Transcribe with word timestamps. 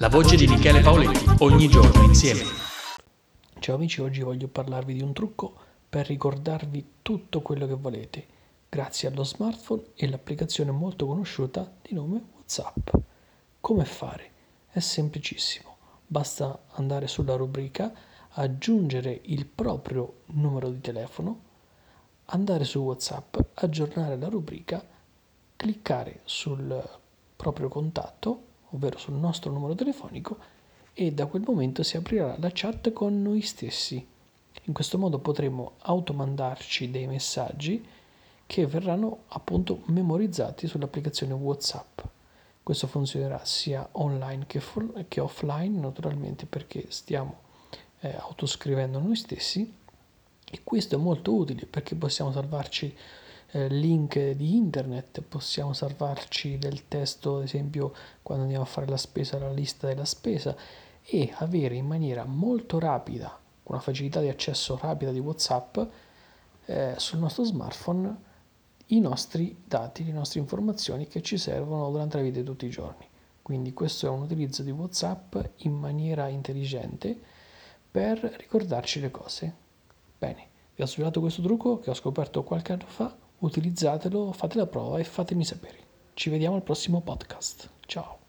La 0.00 0.08
voce 0.08 0.36
di 0.36 0.46
Michele 0.46 0.80
Paoletti, 0.80 1.24
ogni 1.40 1.66
giorno 1.66 2.04
insieme. 2.04 2.42
Ciao 3.58 3.74
amici, 3.74 4.00
oggi 4.00 4.20
voglio 4.20 4.46
parlarvi 4.46 4.94
di 4.94 5.02
un 5.02 5.12
trucco 5.12 5.52
per 5.88 6.06
ricordarvi 6.06 6.98
tutto 7.02 7.42
quello 7.42 7.66
che 7.66 7.74
volete, 7.74 8.26
grazie 8.68 9.08
allo 9.08 9.24
smartphone 9.24 9.86
e 9.96 10.08
l'applicazione 10.08 10.70
molto 10.70 11.04
conosciuta 11.08 11.68
di 11.82 11.94
nome 11.94 12.22
WhatsApp. 12.32 12.90
Come 13.58 13.84
fare? 13.84 14.30
È 14.68 14.78
semplicissimo, 14.78 15.76
basta 16.06 16.66
andare 16.74 17.08
sulla 17.08 17.34
rubrica, 17.34 17.92
aggiungere 18.34 19.22
il 19.24 19.46
proprio 19.46 20.20
numero 20.26 20.70
di 20.70 20.80
telefono, 20.80 21.40
andare 22.26 22.62
su 22.62 22.78
WhatsApp, 22.78 23.36
aggiornare 23.54 24.16
la 24.16 24.28
rubrica, 24.28 24.80
cliccare 25.56 26.20
sul 26.22 26.88
proprio 27.34 27.66
contatto 27.66 28.46
ovvero 28.70 28.98
sul 28.98 29.14
nostro 29.14 29.50
numero 29.50 29.74
telefonico, 29.74 30.38
e 30.92 31.12
da 31.12 31.26
quel 31.26 31.44
momento 31.46 31.82
si 31.82 31.96
aprirà 31.96 32.36
la 32.38 32.50
chat 32.52 32.92
con 32.92 33.22
noi 33.22 33.40
stessi. 33.40 34.04
In 34.64 34.72
questo 34.72 34.98
modo 34.98 35.18
potremo 35.18 35.74
automandarci 35.78 36.90
dei 36.90 37.06
messaggi 37.06 37.86
che 38.44 38.66
verranno 38.66 39.20
appunto 39.28 39.82
memorizzati 39.86 40.66
sull'applicazione 40.66 41.34
WhatsApp. 41.34 42.00
Questo 42.62 42.86
funzionerà 42.86 43.44
sia 43.44 43.88
online 43.92 44.46
che, 44.46 44.60
for- 44.60 45.04
che 45.06 45.20
offline, 45.20 45.78
naturalmente 45.78 46.46
perché 46.46 46.86
stiamo 46.88 47.46
eh, 48.00 48.14
autoscrivendo 48.14 48.98
noi 48.98 49.16
stessi 49.16 49.72
e 50.50 50.60
questo 50.64 50.96
è 50.96 50.98
molto 50.98 51.34
utile 51.34 51.66
perché 51.66 51.94
possiamo 51.94 52.32
salvarci 52.32 52.96
eh, 53.50 53.68
link 53.68 54.18
di 54.32 54.56
internet, 54.56 55.22
possiamo 55.22 55.72
salvarci 55.72 56.58
del 56.58 56.86
testo, 56.88 57.38
ad 57.38 57.44
esempio 57.44 57.92
quando 58.22 58.44
andiamo 58.44 58.64
a 58.64 58.68
fare 58.68 58.86
la 58.86 58.96
spesa, 58.96 59.38
la 59.38 59.50
lista 59.50 59.86
della 59.86 60.04
spesa 60.04 60.54
e 61.02 61.32
avere 61.36 61.74
in 61.74 61.86
maniera 61.86 62.24
molto 62.24 62.78
rapida, 62.78 63.28
con 63.62 63.76
una 63.76 63.80
facilità 63.80 64.20
di 64.20 64.28
accesso 64.28 64.78
rapida 64.80 65.10
di 65.10 65.18
WhatsApp, 65.18 65.78
eh, 66.66 66.94
sul 66.98 67.18
nostro 67.18 67.44
smartphone 67.44 68.26
i 68.90 69.00
nostri 69.00 69.56
dati, 69.66 70.04
le 70.04 70.12
nostre 70.12 70.40
informazioni 70.40 71.06
che 71.06 71.22
ci 71.22 71.36
servono 71.38 71.90
durante 71.90 72.16
la 72.16 72.22
vita 72.22 72.38
di 72.38 72.44
tutti 72.44 72.66
i 72.66 72.70
giorni. 72.70 73.06
Quindi 73.42 73.72
questo 73.72 74.06
è 74.06 74.10
un 74.10 74.22
utilizzo 74.22 74.62
di 74.62 74.70
WhatsApp 74.70 75.36
in 75.58 75.72
maniera 75.72 76.28
intelligente 76.28 77.18
per 77.90 78.18
ricordarci 78.18 79.00
le 79.00 79.10
cose. 79.10 79.54
Bene, 80.18 80.46
vi 80.74 80.82
ho 80.82 80.86
svelato 80.86 81.20
questo 81.20 81.40
trucco 81.42 81.78
che 81.80 81.90
ho 81.90 81.94
scoperto 81.94 82.42
qualche 82.44 82.72
anno 82.72 82.86
fa 82.86 83.14
utilizzatelo, 83.38 84.32
fate 84.32 84.58
la 84.58 84.66
prova 84.66 84.98
e 84.98 85.04
fatemi 85.04 85.44
sapere. 85.44 85.86
Ci 86.14 86.30
vediamo 86.30 86.56
al 86.56 86.62
prossimo 86.62 87.00
podcast. 87.00 87.70
Ciao. 87.86 88.27